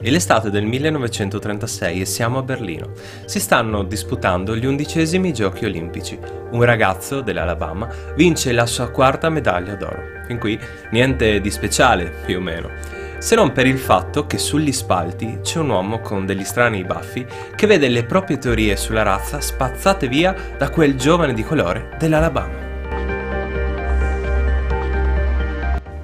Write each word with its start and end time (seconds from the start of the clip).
È 0.00 0.10
l'estate 0.10 0.48
del 0.48 0.64
1936 0.64 2.02
e 2.02 2.04
siamo 2.04 2.38
a 2.38 2.42
Berlino. 2.42 2.92
Si 3.24 3.40
stanno 3.40 3.82
disputando 3.82 4.54
gli 4.54 4.64
undicesimi 4.64 5.32
giochi 5.32 5.64
olimpici. 5.64 6.16
Un 6.52 6.62
ragazzo 6.62 7.20
dell'Alabama 7.20 7.88
vince 8.14 8.52
la 8.52 8.64
sua 8.64 8.90
quarta 8.90 9.28
medaglia 9.28 9.74
d'oro. 9.74 10.00
Fin 10.24 10.38
qui 10.38 10.56
niente 10.92 11.40
di 11.40 11.50
speciale, 11.50 12.12
più 12.24 12.36
o 12.38 12.40
meno. 12.40 12.70
Se 13.18 13.34
non 13.34 13.50
per 13.50 13.66
il 13.66 13.78
fatto 13.78 14.24
che 14.28 14.38
sugli 14.38 14.70
spalti 14.70 15.40
c'è 15.42 15.58
un 15.58 15.70
uomo 15.70 15.98
con 15.98 16.26
degli 16.26 16.44
strani 16.44 16.84
baffi 16.84 17.26
che 17.56 17.66
vede 17.66 17.88
le 17.88 18.04
proprie 18.04 18.38
teorie 18.38 18.76
sulla 18.76 19.02
razza 19.02 19.40
spazzate 19.40 20.06
via 20.06 20.32
da 20.56 20.70
quel 20.70 20.94
giovane 20.94 21.34
di 21.34 21.42
colore 21.42 21.96
dell'Alabama. 21.98 22.67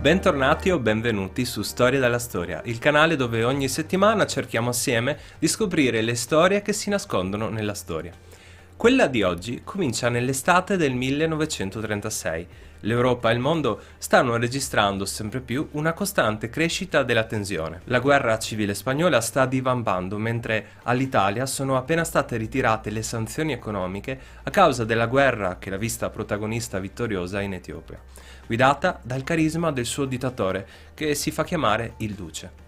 Bentornati 0.05 0.69
o 0.69 0.79
benvenuti 0.79 1.47
su 1.47 1.63
Storia 1.63 1.99
dalla 1.99 2.19
Storia, 2.19 2.61
il 2.67 2.79
canale 2.79 3.17
dove 3.17 3.43
ogni 3.43 3.69
settimana 3.69 4.27
cerchiamo 4.27 4.69
assieme 4.69 5.17
di 5.39 5.49
scoprire 5.49 6.03
le 6.03 6.15
storie 6.15 6.61
che 6.61 6.75
si 6.75 6.91
nascondono 6.91 7.49
nella 7.49 7.73
storia. 7.73 8.13
Quella 8.77 9.07
di 9.07 9.23
oggi 9.23 9.63
comincia 9.65 10.11
nell'estate 10.11 10.77
del 10.77 10.93
1936. 10.93 12.47
L'Europa 12.85 13.31
e 13.31 13.35
il 13.35 13.41
mondo 13.41 13.81
stanno 13.99 14.37
registrando 14.37 15.05
sempre 15.05 15.41
più 15.41 15.69
una 15.73 15.93
costante 15.93 16.49
crescita 16.49 17.03
della 17.03 17.25
tensione. 17.25 17.81
La 17.85 17.99
guerra 17.99 18.39
civile 18.39 18.73
spagnola 18.73 19.21
sta 19.21 19.45
divampando 19.45 20.17
mentre 20.17 20.67
all'Italia 20.85 21.45
sono 21.45 21.77
appena 21.77 22.05
state 22.05 22.37
ritirate 22.37 22.89
le 22.89 23.03
sanzioni 23.03 23.53
economiche 23.53 24.19
a 24.43 24.51
causa 24.51 24.85
della 24.85 25.07
guerra 25.07 25.59
che 25.59 25.69
l'ha 25.69 25.77
vista 25.77 26.09
protagonista 26.09 26.79
vittoriosa 26.79 27.41
in 27.41 27.53
Etiopia 27.53 28.01
guidata 28.47 29.01
dal 29.03 29.25
carisma 29.25 29.73
del 29.73 29.87
suo 29.87 30.05
dittatore, 30.05 30.67
che 30.95 31.15
si 31.15 31.31
fa 31.31 31.45
chiamare 31.45 31.95
il 31.99 32.15
Duce. 32.15 32.64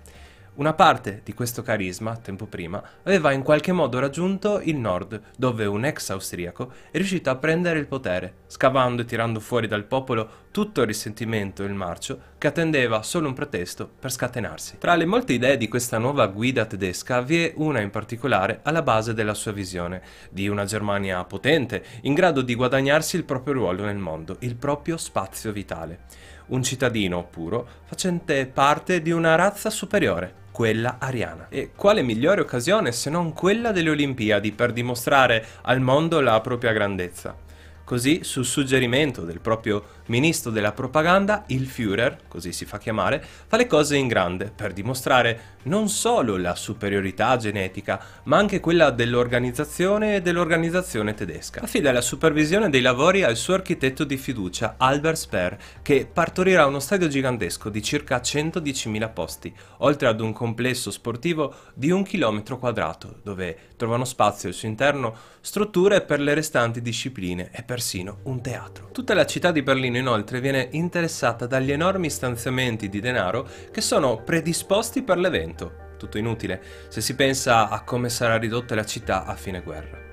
Una 0.57 0.73
parte 0.73 1.21
di 1.23 1.35
questo 1.35 1.61
carisma, 1.61 2.17
tempo 2.17 2.47
prima, 2.47 2.83
aveva 3.03 3.33
in 3.33 3.43
qualche 3.43 3.73
modo 3.73 3.99
raggiunto 3.99 4.59
il 4.63 4.77
nord, 4.77 5.21
dove 5.37 5.67
un 5.67 5.85
ex 5.85 6.09
austriaco 6.09 6.73
è 6.91 6.97
riuscito 6.97 7.29
a 7.29 7.37
prendere 7.37 7.79
il 7.79 7.87
potere, 7.87 8.37
scavando 8.47 9.03
e 9.03 9.05
tirando 9.05 9.39
fuori 9.39 9.67
dal 9.67 9.85
popolo 9.85 10.45
tutto 10.53 10.81
il 10.81 10.87
risentimento 10.87 11.63
e 11.63 11.67
il 11.67 11.75
marcio 11.75 12.19
che 12.39 12.47
attendeva 12.47 13.03
solo 13.03 13.29
un 13.29 13.35
pretesto 13.35 13.87
per 14.01 14.11
scatenarsi. 14.11 14.79
Tra 14.79 14.95
le 14.95 15.05
molte 15.05 15.35
idee 15.35 15.59
di 15.59 15.69
questa 15.69 15.99
nuova 15.99 16.27
guida 16.29 16.65
tedesca 16.65 17.21
vi 17.21 17.45
è 17.45 17.53
una 17.57 17.81
in 17.81 17.91
particolare 17.91 18.61
alla 18.63 18.81
base 18.81 19.13
della 19.13 19.35
sua 19.35 19.53
visione, 19.53 20.01
di 20.31 20.49
una 20.49 20.65
Germania 20.65 21.23
potente, 21.25 21.85
in 22.03 22.15
grado 22.15 22.41
di 22.41 22.55
guadagnarsi 22.55 23.17
il 23.17 23.25
proprio 23.25 23.53
ruolo 23.53 23.85
nel 23.85 23.99
mondo, 23.99 24.37
il 24.39 24.57
proprio 24.57 24.97
spazio 24.97 25.53
vitale. 25.53 26.05
Un 26.47 26.63
cittadino 26.63 27.27
puro 27.27 27.67
facente 27.85 28.47
parte 28.47 29.03
di 29.03 29.11
una 29.11 29.35
razza 29.35 29.69
superiore, 29.69 30.45
quella 30.57 30.97
ariana. 30.99 31.49
E 31.51 31.73
quale 31.77 32.01
migliore 32.01 32.41
occasione 32.41 32.91
se 32.91 33.11
non 33.11 33.35
quella 33.35 33.73
delle 33.73 33.91
Olimpiadi 33.91 34.53
per 34.53 34.73
dimostrare 34.73 35.45
al 35.61 35.81
mondo 35.81 36.19
la 36.21 36.41
propria 36.41 36.73
grandezza? 36.73 37.37
Così, 37.85 38.25
su 38.25 38.43
suggerimento 38.43 39.21
del 39.21 39.41
proprio 39.41 39.85
ministro 40.07 40.51
della 40.51 40.73
propaganda, 40.73 41.45
il 41.49 41.67
Führer, 41.67 42.19
così 42.29 42.53
si 42.53 42.65
fa 42.65 42.79
chiamare, 42.79 43.25
fa 43.47 43.57
le 43.57 43.67
cose 43.67 43.97
in 43.97 44.09
grande 44.09 44.53
per 44.55 44.73
dimostrare 44.73 45.55
non 45.67 45.89
solo 45.89 46.37
la 46.37 46.55
superiorità 46.55 47.37
genetica, 47.37 48.01
ma 48.25 48.37
anche 48.37 48.61
quella 48.61 48.91
dell'organizzazione 48.91 50.17
e 50.17 50.23
dell'organizzazione 50.23 51.15
tedesca. 51.15 51.63
Affida 51.63 51.93
la 51.93 52.01
supervisione 52.01 52.71
dei 52.71 52.81
lavori 52.81 53.23
al 53.23 53.37
suo 53.37 53.55
architetto 53.55 54.05
di 54.05 54.17
fiducia, 54.17 54.75
Albert 54.79 55.17
Speer, 55.17 55.59
che 55.83 56.09
partorirà 56.11 56.67
uno 56.67 56.79
stadio 56.79 57.09
gigantesco 57.09 57.69
di 57.69 57.83
circa 57.83 58.19
110.000 58.19 59.13
posti, 59.13 59.55
oltre 59.79 60.09
ad 60.09 60.21
un 60.21 60.33
complesso 60.33 60.91
sportivo 60.91 61.55
di 61.75 61.91
un 61.91 62.05
chilometro 62.05 62.59
quadrato, 62.59 63.19
dove 63.23 63.59
trovano 63.77 64.05
spazio 64.05 64.49
al 64.49 64.55
suo 64.55 64.69
interno 64.69 65.15
strutture 65.41 66.01
per 66.01 66.21
le 66.21 66.35
restanti 66.35 66.83
discipline 66.83 67.51
e 67.53 67.63
persino 67.63 68.19
un 68.25 68.41
teatro. 68.41 68.89
Tutta 68.93 69.15
la 69.15 69.27
città 69.27 69.53
di 69.53 69.63
Berlino 69.63 69.96
Berlino 69.97 70.11
inoltre 70.11 70.41
viene 70.41 70.69
interessata 70.73 71.47
dagli 71.47 71.73
enormi 71.73 72.11
stanziamenti 72.11 72.89
di 72.89 73.01
denaro 73.01 73.49
che 73.71 73.81
sono 73.81 74.23
predisposti 74.23 75.03
per 75.03 75.19
l'evento. 75.19 75.85
Tutto 75.97 76.19
inutile 76.19 76.61
se 76.89 77.01
si 77.01 77.15
pensa 77.15 77.69
a 77.69 77.83
come 77.83 78.09
sarà 78.09 78.37
ridotta 78.37 78.75
la 78.75 78.85
città 78.85 79.25
a 79.25 79.35
fine 79.35 79.63
guerra. 79.63 80.05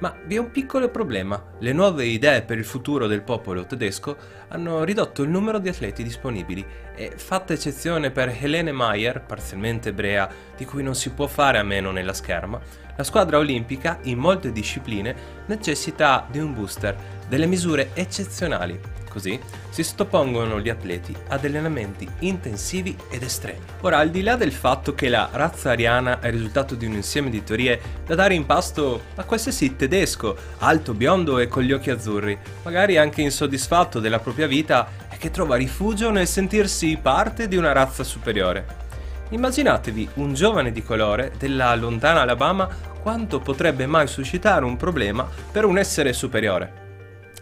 Ma 0.00 0.14
vi 0.26 0.34
è 0.34 0.38
un 0.38 0.50
piccolo 0.50 0.90
problema. 0.90 1.52
Le 1.60 1.72
nuove 1.72 2.04
idee 2.04 2.42
per 2.42 2.58
il 2.58 2.64
futuro 2.64 3.06
del 3.06 3.22
popolo 3.22 3.64
tedesco 3.64 4.16
hanno 4.48 4.84
ridotto 4.84 5.22
il 5.22 5.30
numero 5.30 5.58
di 5.58 5.68
atleti 5.68 6.02
disponibili 6.02 6.64
e, 6.94 7.12
fatta 7.16 7.54
eccezione 7.54 8.10
per 8.10 8.36
Helene 8.38 8.72
Mayer, 8.72 9.22
parzialmente 9.22 9.90
ebrea, 9.90 10.28
di 10.56 10.64
cui 10.64 10.82
non 10.82 10.94
si 10.94 11.10
può 11.10 11.26
fare 11.26 11.58
a 11.58 11.62
meno 11.62 11.90
nella 11.90 12.12
scherma, 12.12 12.60
la 12.96 13.04
squadra 13.04 13.38
olimpica 13.38 13.98
in 14.02 14.18
molte 14.18 14.52
discipline 14.52 15.14
necessita 15.46 16.26
di 16.30 16.38
un 16.38 16.54
booster, 16.54 16.96
delle 17.28 17.46
misure 17.46 17.90
eccezionali 17.94 18.94
Così 19.14 19.38
si 19.70 19.84
sottopongono 19.84 20.58
gli 20.58 20.68
atleti 20.68 21.14
ad 21.28 21.44
allenamenti 21.44 22.08
intensivi 22.20 22.96
ed 23.08 23.22
estremi. 23.22 23.60
Ora, 23.82 23.98
al 23.98 24.10
di 24.10 24.22
là 24.22 24.34
del 24.34 24.50
fatto 24.50 24.92
che 24.92 25.08
la 25.08 25.28
razza 25.30 25.70
ariana 25.70 26.18
è 26.18 26.26
il 26.26 26.32
risultato 26.32 26.74
di 26.74 26.84
un 26.84 26.94
insieme 26.94 27.30
di 27.30 27.44
teorie 27.44 27.80
da 28.04 28.16
dare 28.16 28.34
in 28.34 28.44
pasto 28.44 29.02
a 29.14 29.22
qualsiasi 29.22 29.76
tedesco, 29.76 30.36
alto, 30.58 30.94
biondo 30.94 31.38
e 31.38 31.46
con 31.46 31.62
gli 31.62 31.70
occhi 31.70 31.90
azzurri, 31.90 32.36
magari 32.64 32.96
anche 32.96 33.22
insoddisfatto 33.22 34.00
della 34.00 34.18
propria 34.18 34.48
vita 34.48 34.88
e 35.08 35.16
che 35.16 35.30
trova 35.30 35.54
rifugio 35.54 36.10
nel 36.10 36.26
sentirsi 36.26 36.98
parte 37.00 37.46
di 37.46 37.56
una 37.56 37.70
razza 37.70 38.02
superiore. 38.02 38.82
Immaginatevi 39.30 40.10
un 40.14 40.34
giovane 40.34 40.70
di 40.70 40.82
colore 40.82 41.32
della 41.38 41.74
lontana 41.74 42.20
Alabama 42.20 42.68
quanto 43.00 43.40
potrebbe 43.40 43.86
mai 43.86 44.06
suscitare 44.06 44.64
un 44.64 44.76
problema 44.76 45.26
per 45.50 45.64
un 45.64 45.78
essere 45.78 46.12
superiore. 46.12 46.82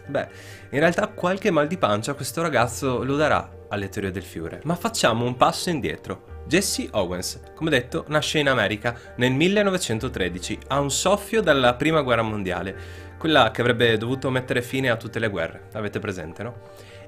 Beh, 0.05 0.27
in 0.69 0.79
realtà 0.79 1.07
qualche 1.07 1.51
mal 1.51 1.67
di 1.67 1.77
pancia 1.77 2.13
questo 2.13 2.41
ragazzo 2.41 3.03
lo 3.03 3.15
darà 3.15 3.49
alle 3.69 3.89
teorie 3.89 4.11
del 4.11 4.23
fiore. 4.23 4.61
Ma 4.63 4.75
facciamo 4.75 5.25
un 5.25 5.35
passo 5.35 5.69
indietro. 5.69 6.31
Jesse 6.45 6.89
Owens, 6.91 7.39
come 7.55 7.69
detto, 7.69 8.05
nasce 8.07 8.39
in 8.39 8.49
America 8.49 8.95
nel 9.17 9.31
1913, 9.31 10.59
a 10.67 10.79
un 10.79 10.91
soffio 10.91 11.41
dalla 11.41 11.75
Prima 11.75 12.01
Guerra 12.01 12.21
Mondiale, 12.21 12.75
quella 13.17 13.51
che 13.51 13.61
avrebbe 13.61 13.97
dovuto 13.97 14.29
mettere 14.29 14.61
fine 14.61 14.89
a 14.89 14.97
tutte 14.97 15.19
le 15.19 15.29
guerre, 15.29 15.67
avete 15.73 15.99
presente, 15.99 16.43
no? 16.43 16.55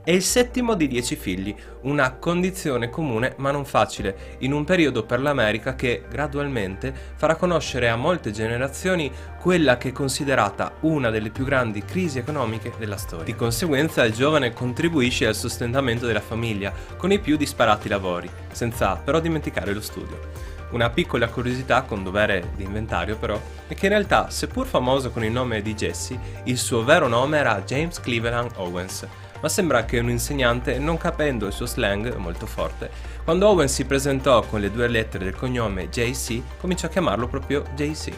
È 0.05 0.11
il 0.11 0.21
settimo 0.21 0.75
di 0.75 0.87
dieci 0.87 1.15
figli, 1.15 1.55
una 1.81 2.11
condizione 2.11 2.91
comune 2.91 3.33
ma 3.37 3.49
non 3.49 3.65
facile, 3.65 4.35
in 4.41 4.53
un 4.53 4.63
periodo 4.63 5.03
per 5.03 5.19
l'America 5.19 5.73
che 5.73 6.03
gradualmente 6.07 6.93
farà 7.15 7.33
conoscere 7.33 7.89
a 7.89 7.95
molte 7.95 8.29
generazioni 8.29 9.11
quella 9.41 9.77
che 9.77 9.89
è 9.89 9.91
considerata 9.91 10.73
una 10.81 11.09
delle 11.09 11.31
più 11.31 11.43
grandi 11.43 11.83
crisi 11.83 12.19
economiche 12.19 12.71
della 12.77 12.97
storia. 12.97 13.25
Di 13.25 13.33
conseguenza 13.33 14.05
il 14.05 14.13
giovane 14.13 14.53
contribuisce 14.53 15.25
al 15.25 15.33
sostentamento 15.33 16.05
della 16.05 16.21
famiglia 16.21 16.71
con 16.97 17.11
i 17.11 17.17
più 17.17 17.35
disparati 17.35 17.89
lavori, 17.89 18.29
senza 18.51 18.97
però 18.97 19.19
dimenticare 19.19 19.73
lo 19.73 19.81
studio. 19.81 20.53
Una 20.69 20.91
piccola 20.91 21.29
curiosità 21.29 21.81
con 21.81 22.03
dovere 22.03 22.51
di 22.55 22.63
inventario 22.63 23.17
però 23.17 23.41
è 23.67 23.73
che 23.73 23.87
in 23.87 23.91
realtà, 23.93 24.29
seppur 24.29 24.67
famoso 24.67 25.09
con 25.09 25.23
il 25.23 25.31
nome 25.31 25.63
di 25.63 25.73
Jesse, 25.73 26.19
il 26.43 26.59
suo 26.59 26.83
vero 26.83 27.07
nome 27.07 27.39
era 27.39 27.63
James 27.63 27.99
Cleveland 27.99 28.51
Owens, 28.57 29.07
ma 29.41 29.49
sembra 29.49 29.85
che 29.85 29.99
un 29.99 30.09
insegnante, 30.09 30.79
non 30.79 30.97
capendo 30.97 31.47
il 31.47 31.53
suo 31.53 31.65
slang 31.65 32.15
molto 32.15 32.45
forte, 32.45 32.89
quando 33.23 33.47
Owen 33.47 33.67
si 33.67 33.85
presentò 33.85 34.41
con 34.41 34.59
le 34.59 34.71
due 34.71 34.87
lettere 34.87 35.23
del 35.25 35.35
cognome 35.35 35.89
JC, 35.89 36.41
cominciò 36.59 36.87
a 36.87 36.89
chiamarlo 36.89 37.27
proprio 37.27 37.63
JC, 37.75 38.11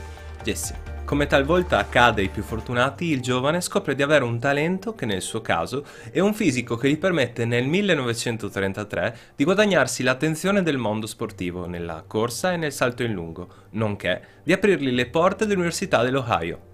Jesse. 0.43 0.95
Come 1.07 1.25
talvolta 1.25 1.77
accade 1.77 2.19
ai 2.19 2.27
più 2.27 2.43
fortunati, 2.43 3.05
il 3.05 3.21
giovane 3.21 3.61
scopre 3.61 3.95
di 3.95 4.03
avere 4.03 4.25
un 4.25 4.39
talento 4.39 4.93
che 4.93 5.05
nel 5.05 5.21
suo 5.21 5.39
caso 5.39 5.85
è 6.11 6.19
un 6.19 6.33
fisico 6.33 6.75
che 6.75 6.89
gli 6.89 6.97
permette 6.97 7.45
nel 7.45 7.65
1933 7.65 9.17
di 9.33 9.45
guadagnarsi 9.45 10.03
l'attenzione 10.03 10.63
del 10.63 10.77
mondo 10.77 11.07
sportivo 11.07 11.65
nella 11.65 12.03
corsa 12.05 12.51
e 12.51 12.57
nel 12.57 12.73
salto 12.73 13.03
in 13.03 13.13
lungo, 13.13 13.47
nonché 13.71 14.21
di 14.43 14.51
aprirgli 14.51 14.89
le 14.89 15.05
porte 15.07 15.45
dell'Università 15.45 16.03
dell'Ohio. 16.03 16.66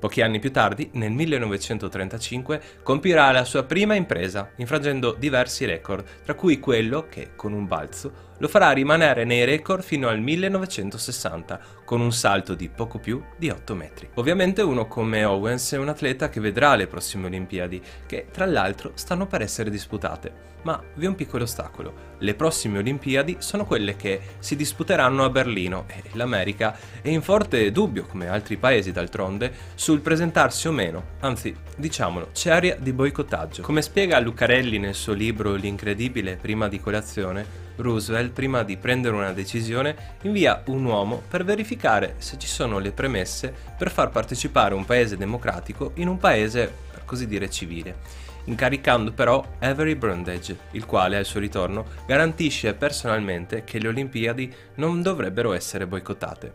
Pochi 0.00 0.22
anni 0.22 0.38
più 0.38 0.50
tardi, 0.50 0.88
nel 0.94 1.12
1935, 1.12 2.62
compirà 2.82 3.30
la 3.32 3.44
sua 3.44 3.64
prima 3.64 3.94
impresa, 3.94 4.50
infrangendo 4.56 5.12
diversi 5.12 5.66
record, 5.66 6.04
tra 6.24 6.32
cui 6.32 6.58
quello 6.58 7.06
che, 7.10 7.32
con 7.36 7.52
un 7.52 7.66
balzo, 7.66 8.29
lo 8.40 8.48
farà 8.48 8.70
rimanere 8.70 9.24
nei 9.24 9.44
record 9.44 9.82
fino 9.82 10.08
al 10.08 10.20
1960, 10.20 11.60
con 11.84 12.00
un 12.00 12.12
salto 12.12 12.54
di 12.54 12.68
poco 12.68 12.98
più 12.98 13.22
di 13.36 13.50
8 13.50 13.74
metri. 13.74 14.08
Ovviamente 14.14 14.62
uno 14.62 14.86
come 14.86 15.24
Owens 15.24 15.72
è 15.72 15.78
un 15.78 15.88
atleta 15.88 16.30
che 16.30 16.40
vedrà 16.40 16.74
le 16.74 16.86
prossime 16.86 17.26
Olimpiadi, 17.26 17.82
che 18.06 18.28
tra 18.32 18.46
l'altro 18.46 18.92
stanno 18.94 19.26
per 19.26 19.42
essere 19.42 19.70
disputate. 19.70 20.48
Ma 20.62 20.82
vi 20.94 21.06
è 21.06 21.08
un 21.08 21.14
piccolo 21.14 21.44
ostacolo. 21.44 22.08
Le 22.18 22.34
prossime 22.34 22.78
Olimpiadi 22.78 23.36
sono 23.40 23.64
quelle 23.64 23.96
che 23.96 24.20
si 24.38 24.56
disputeranno 24.56 25.24
a 25.24 25.30
Berlino 25.30 25.84
e 25.86 26.02
l'America 26.12 26.76
è 27.00 27.08
in 27.08 27.22
forte 27.22 27.70
dubbio, 27.72 28.04
come 28.04 28.28
altri 28.28 28.56
paesi 28.56 28.92
d'altronde, 28.92 29.52
sul 29.74 30.00
presentarsi 30.00 30.68
o 30.68 30.72
meno. 30.72 31.04
Anzi, 31.20 31.54
diciamolo, 31.76 32.28
c'è 32.32 32.50
aria 32.50 32.76
di 32.78 32.92
boicottaggio. 32.92 33.62
Come 33.62 33.82
spiega 33.82 34.18
Lucarelli 34.18 34.78
nel 34.78 34.94
suo 34.94 35.12
libro 35.12 35.54
L'incredibile 35.54 36.36
prima 36.36 36.68
di 36.68 36.78
colazione, 36.78 37.68
Roosevelt, 37.80 38.32
prima 38.32 38.62
di 38.62 38.76
prendere 38.76 39.14
una 39.14 39.32
decisione, 39.32 40.16
invia 40.22 40.62
un 40.66 40.84
uomo 40.84 41.22
per 41.28 41.44
verificare 41.44 42.14
se 42.18 42.38
ci 42.38 42.46
sono 42.46 42.78
le 42.78 42.92
premesse 42.92 43.54
per 43.76 43.90
far 43.90 44.10
partecipare 44.10 44.74
un 44.74 44.84
paese 44.84 45.16
democratico 45.16 45.92
in 45.94 46.08
un 46.08 46.18
paese, 46.18 46.72
per 46.90 47.04
così 47.04 47.26
dire, 47.26 47.50
civile 47.50 48.28
incaricando 48.44 49.12
però 49.12 49.44
Avery 49.60 49.94
Brundage, 49.94 50.56
il 50.72 50.86
quale 50.86 51.16
al 51.16 51.24
suo 51.24 51.40
ritorno 51.40 51.86
garantisce 52.06 52.74
personalmente 52.74 53.64
che 53.64 53.78
le 53.78 53.88
Olimpiadi 53.88 54.52
non 54.76 55.02
dovrebbero 55.02 55.52
essere 55.52 55.86
boicottate. 55.86 56.54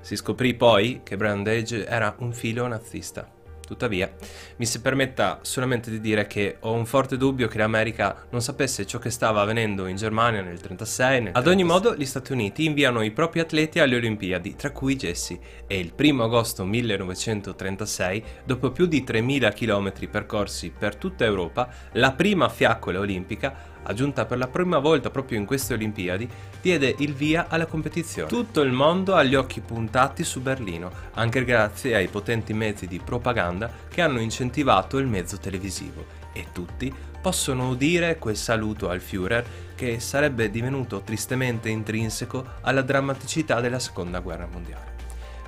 Si 0.00 0.16
scoprì 0.16 0.54
poi 0.54 1.00
che 1.02 1.16
Brundage 1.16 1.86
era 1.86 2.14
un 2.18 2.32
filo 2.32 2.66
nazista. 2.66 3.42
Tuttavia, 3.66 4.12
mi 4.56 4.66
si 4.66 4.80
permetta 4.80 5.38
solamente 5.42 5.90
di 5.90 6.00
dire 6.00 6.26
che 6.26 6.56
ho 6.60 6.72
un 6.72 6.86
forte 6.86 7.16
dubbio 7.16 7.48
che 7.48 7.58
l'America 7.58 8.26
non 8.30 8.42
sapesse 8.42 8.86
ciò 8.86 8.98
che 8.98 9.10
stava 9.10 9.40
avvenendo 9.40 9.86
in 9.86 9.96
Germania 9.96 10.42
nel 10.42 10.58
1936. 10.60 11.22
Nel 11.22 11.32
Ad 11.34 11.46
ogni 11.46 11.64
modo, 11.64 11.94
gli 11.94 12.04
Stati 12.04 12.32
Uniti 12.32 12.64
inviano 12.64 13.02
i 13.02 13.10
propri 13.10 13.40
atleti 13.40 13.78
alle 13.78 13.96
Olimpiadi, 13.96 14.56
tra 14.56 14.70
cui 14.70 14.96
Jesse, 14.96 15.38
e 15.66 15.78
il 15.78 15.92
1 15.96 16.24
agosto 16.24 16.64
1936, 16.64 18.24
dopo 18.44 18.70
più 18.70 18.86
di 18.86 19.04
3.000 19.06 19.52
km 19.54 20.08
percorsi 20.10 20.72
per 20.76 20.96
tutta 20.96 21.24
Europa, 21.24 21.68
la 21.92 22.12
prima 22.12 22.48
fiaccola 22.48 22.98
olimpica 22.98 23.72
aggiunta 23.84 24.26
per 24.26 24.38
la 24.38 24.48
prima 24.48 24.78
volta 24.78 25.10
proprio 25.10 25.38
in 25.38 25.46
queste 25.46 25.74
Olimpiadi, 25.74 26.28
diede 26.60 26.94
il 26.98 27.14
via 27.14 27.46
alla 27.48 27.66
competizione. 27.66 28.28
Tutto 28.28 28.60
il 28.60 28.72
mondo 28.72 29.14
ha 29.14 29.22
gli 29.22 29.34
occhi 29.34 29.60
puntati 29.60 30.24
su 30.24 30.40
Berlino, 30.40 30.90
anche 31.14 31.44
grazie 31.44 31.94
ai 31.94 32.08
potenti 32.08 32.52
mezzi 32.52 32.86
di 32.86 33.00
propaganda 33.02 33.70
che 33.88 34.02
hanno 34.02 34.20
incentivato 34.20 34.98
il 34.98 35.06
mezzo 35.06 35.38
televisivo. 35.38 36.22
E 36.32 36.46
tutti 36.52 36.92
possono 37.20 37.68
udire 37.68 38.18
quel 38.18 38.36
saluto 38.36 38.90
al 38.90 39.00
Führer 39.00 39.44
che 39.74 39.98
sarebbe 40.00 40.50
divenuto 40.50 41.00
tristemente 41.00 41.68
intrinseco 41.68 42.44
alla 42.60 42.82
drammaticità 42.82 43.60
della 43.60 43.78
seconda 43.78 44.20
guerra 44.20 44.46
mondiale. 44.50 44.92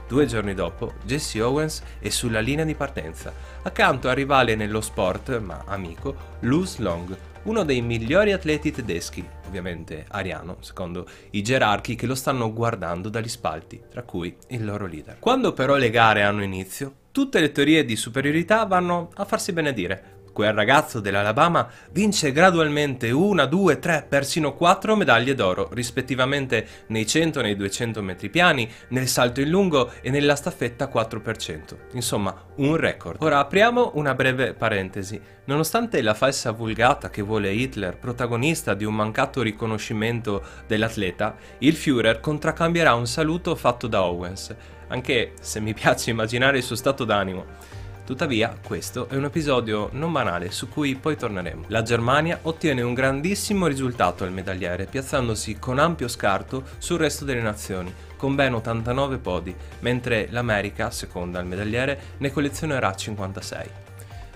Due 0.08 0.24
giorni 0.26 0.54
dopo, 0.54 0.94
Jesse 1.04 1.42
Owens 1.42 1.82
è 1.98 2.08
sulla 2.10 2.38
linea 2.38 2.64
di 2.64 2.74
partenza, 2.74 3.32
accanto 3.62 4.08
al 4.08 4.14
rivale 4.14 4.54
nello 4.54 4.80
sport, 4.80 5.40
ma 5.40 5.64
amico, 5.66 6.14
Luz 6.40 6.78
Long, 6.78 7.16
uno 7.46 7.62
dei 7.64 7.80
migliori 7.80 8.32
atleti 8.32 8.72
tedeschi, 8.72 9.24
ovviamente 9.46 10.04
ariano, 10.08 10.56
secondo 10.60 11.06
i 11.30 11.42
gerarchi 11.42 11.94
che 11.94 12.06
lo 12.06 12.16
stanno 12.16 12.52
guardando 12.52 13.08
dagli 13.08 13.28
spalti, 13.28 13.80
tra 13.88 14.02
cui 14.02 14.36
il 14.48 14.64
loro 14.64 14.86
leader. 14.86 15.18
Quando 15.20 15.52
però 15.52 15.76
le 15.76 15.90
gare 15.90 16.22
hanno 16.22 16.42
inizio, 16.42 16.92
tutte 17.12 17.40
le 17.40 17.52
teorie 17.52 17.84
di 17.84 17.94
superiorità 17.94 18.64
vanno 18.64 19.10
a 19.14 19.24
farsi 19.24 19.52
benedire, 19.52 20.15
quel 20.36 20.52
ragazzo 20.52 21.00
dell'Alabama 21.00 21.66
vince 21.92 22.30
gradualmente 22.30 23.10
una, 23.10 23.46
due, 23.46 23.78
tre, 23.78 24.04
persino 24.06 24.52
quattro 24.52 24.94
medaglie 24.94 25.34
d'oro, 25.34 25.70
rispettivamente 25.72 26.66
nei 26.88 27.06
100 27.06 27.40
e 27.40 27.42
nei 27.42 27.56
200 27.56 28.02
metri 28.02 28.28
piani, 28.28 28.70
nel 28.88 29.08
salto 29.08 29.40
in 29.40 29.48
lungo 29.48 29.92
e 30.02 30.10
nella 30.10 30.36
staffetta 30.36 30.90
4%. 30.92 31.76
Insomma, 31.92 32.38
un 32.56 32.76
record. 32.76 33.22
Ora 33.22 33.38
apriamo 33.38 33.92
una 33.94 34.14
breve 34.14 34.52
parentesi. 34.52 35.18
Nonostante 35.46 36.02
la 36.02 36.12
falsa 36.12 36.50
vulgata 36.50 37.08
che 37.08 37.22
vuole 37.22 37.54
Hitler 37.54 37.96
protagonista 37.96 38.74
di 38.74 38.84
un 38.84 38.94
mancato 38.94 39.40
riconoscimento 39.40 40.42
dell'atleta, 40.66 41.34
il 41.60 41.76
Führer 41.76 42.20
contraccambierà 42.20 42.92
un 42.92 43.06
saluto 43.06 43.54
fatto 43.54 43.86
da 43.86 44.04
Owens, 44.04 44.54
anche 44.88 45.32
se 45.40 45.60
mi 45.60 45.72
piace 45.72 46.10
immaginare 46.10 46.58
il 46.58 46.62
suo 46.62 46.76
stato 46.76 47.04
d'animo. 47.04 47.75
Tuttavia, 48.06 48.56
questo 48.62 49.08
è 49.08 49.16
un 49.16 49.24
episodio 49.24 49.88
non 49.94 50.12
banale 50.12 50.52
su 50.52 50.68
cui 50.68 50.94
poi 50.94 51.16
torneremo. 51.16 51.64
La 51.66 51.82
Germania 51.82 52.38
ottiene 52.42 52.80
un 52.80 52.94
grandissimo 52.94 53.66
risultato 53.66 54.22
al 54.22 54.30
medagliere, 54.30 54.86
piazzandosi 54.86 55.58
con 55.58 55.80
ampio 55.80 56.06
scarto 56.06 56.62
sul 56.78 56.98
resto 56.98 57.24
delle 57.24 57.40
nazioni, 57.40 57.92
con 58.16 58.36
ben 58.36 58.54
89 58.54 59.18
podi, 59.18 59.52
mentre 59.80 60.28
l'America, 60.30 60.92
seconda 60.92 61.40
al 61.40 61.46
medagliere, 61.46 62.00
ne 62.18 62.30
collezionerà 62.30 62.94
56. 62.94 63.84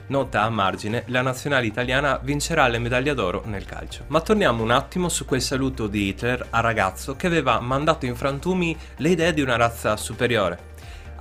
Nota 0.08 0.42
a 0.42 0.50
margine, 0.50 1.04
la 1.06 1.22
nazionale 1.22 1.66
italiana 1.66 2.18
vincerà 2.20 2.66
le 2.66 2.80
medaglie 2.80 3.14
d'oro 3.14 3.44
nel 3.46 3.64
calcio. 3.64 4.02
Ma 4.08 4.20
torniamo 4.20 4.64
un 4.64 4.72
attimo 4.72 5.08
su 5.08 5.24
quel 5.24 5.40
saluto 5.40 5.86
di 5.86 6.08
Hitler 6.08 6.48
al 6.50 6.62
ragazzo 6.62 7.14
che 7.14 7.28
aveva 7.28 7.60
mandato 7.60 8.04
in 8.06 8.16
frantumi 8.16 8.76
le 8.96 9.10
idee 9.10 9.32
di 9.32 9.42
una 9.42 9.54
razza 9.54 9.96
superiore. 9.96 10.69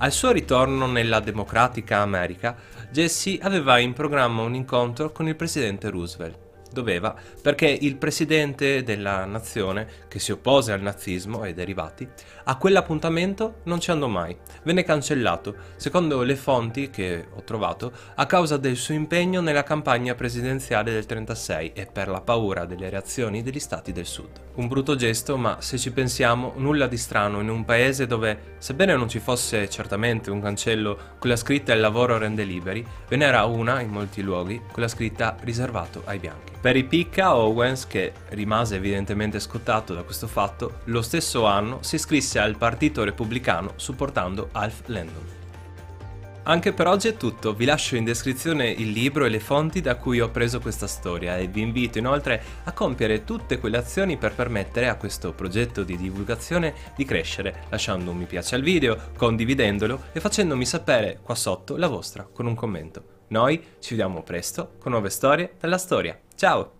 Al 0.02 0.12
suo 0.12 0.30
ritorno 0.30 0.86
nella 0.86 1.20
democratica 1.20 1.98
America, 1.98 2.56
Jesse 2.90 3.38
aveva 3.42 3.78
in 3.78 3.92
programma 3.92 4.40
un 4.40 4.54
incontro 4.54 5.12
con 5.12 5.28
il 5.28 5.36
presidente 5.36 5.90
Roosevelt. 5.90 6.49
Doveva, 6.72 7.14
perché 7.42 7.66
il 7.66 7.96
presidente 7.96 8.82
della 8.82 9.24
nazione, 9.24 9.86
che 10.08 10.18
si 10.18 10.30
oppose 10.30 10.72
al 10.72 10.80
nazismo 10.80 11.42
e 11.42 11.48
ai 11.48 11.54
derivati, 11.54 12.08
a 12.44 12.56
quell'appuntamento 12.56 13.56
non 13.64 13.80
ci 13.80 13.90
andò 13.90 14.06
mai. 14.06 14.36
Venne 14.62 14.84
cancellato, 14.84 15.54
secondo 15.76 16.22
le 16.22 16.36
fonti 16.36 16.90
che 16.90 17.26
ho 17.34 17.42
trovato, 17.42 17.92
a 18.14 18.26
causa 18.26 18.56
del 18.56 18.76
suo 18.76 18.94
impegno 18.94 19.40
nella 19.40 19.62
campagna 19.62 20.14
presidenziale 20.14 20.92
del 20.92 21.06
36 21.06 21.72
e 21.74 21.86
per 21.86 22.08
la 22.08 22.20
paura 22.20 22.64
delle 22.64 22.88
reazioni 22.88 23.42
degli 23.42 23.58
stati 23.58 23.92
del 23.92 24.06
sud. 24.06 24.40
Un 24.54 24.68
brutto 24.68 24.94
gesto, 24.94 25.36
ma 25.36 25.60
se 25.60 25.78
ci 25.78 25.90
pensiamo, 25.92 26.52
nulla 26.56 26.86
di 26.86 26.96
strano 26.96 27.40
in 27.40 27.48
un 27.48 27.64
paese 27.64 28.06
dove, 28.06 28.54
sebbene 28.58 28.94
non 28.94 29.08
ci 29.08 29.18
fosse 29.18 29.68
certamente 29.68 30.30
un 30.30 30.40
cancello 30.40 30.98
con 31.18 31.30
la 31.30 31.36
scritta 31.36 31.72
Il 31.72 31.80
lavoro 31.80 32.18
rende 32.18 32.44
liberi, 32.44 32.86
ve 33.08 33.16
n'era 33.16 33.44
una 33.44 33.80
in 33.80 33.90
molti 33.90 34.22
luoghi 34.22 34.60
con 34.70 34.82
la 34.82 34.88
scritta 34.88 35.36
riservato 35.40 36.02
ai 36.04 36.18
bianchi. 36.18 36.52
Per 36.60 36.76
i 36.76 36.84
picca 36.84 37.36
Owens, 37.36 37.86
che 37.86 38.12
rimase 38.30 38.76
evidentemente 38.76 39.40
scottato 39.40 39.94
da 39.94 40.02
questo 40.02 40.26
fatto, 40.26 40.80
lo 40.84 41.00
stesso 41.00 41.46
anno 41.46 41.78
si 41.80 41.94
iscrisse 41.94 42.38
al 42.38 42.58
Partito 42.58 43.02
Repubblicano 43.02 43.72
supportando 43.76 44.50
Alf 44.52 44.82
Landon. 44.86 45.38
Anche 46.42 46.74
per 46.74 46.86
oggi 46.86 47.08
è 47.08 47.16
tutto, 47.16 47.54
vi 47.54 47.64
lascio 47.64 47.96
in 47.96 48.04
descrizione 48.04 48.68
il 48.68 48.90
libro 48.90 49.24
e 49.24 49.30
le 49.30 49.40
fonti 49.40 49.80
da 49.80 49.96
cui 49.96 50.20
ho 50.20 50.28
preso 50.28 50.60
questa 50.60 50.86
storia 50.86 51.38
e 51.38 51.46
vi 51.46 51.62
invito 51.62 51.96
inoltre 51.96 52.42
a 52.64 52.72
compiere 52.72 53.24
tutte 53.24 53.58
quelle 53.58 53.78
azioni 53.78 54.18
per 54.18 54.34
permettere 54.34 54.88
a 54.88 54.96
questo 54.96 55.32
progetto 55.32 55.82
di 55.82 55.96
divulgazione 55.96 56.74
di 56.94 57.06
crescere, 57.06 57.62
lasciando 57.70 58.10
un 58.10 58.18
mi 58.18 58.26
piace 58.26 58.54
al 58.54 58.62
video, 58.62 59.12
condividendolo 59.16 60.08
e 60.12 60.20
facendomi 60.20 60.66
sapere 60.66 61.20
qua 61.22 61.34
sotto 61.34 61.78
la 61.78 61.88
vostra 61.88 62.28
con 62.30 62.44
un 62.44 62.54
commento. 62.54 63.18
Noi 63.28 63.62
ci 63.78 63.90
vediamo 63.90 64.22
presto 64.22 64.72
con 64.78 64.92
nuove 64.92 65.08
storie 65.08 65.54
della 65.58 65.78
storia. 65.78 66.18
Ciao! 66.40 66.72